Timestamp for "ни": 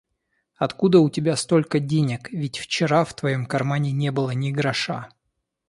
4.31-4.49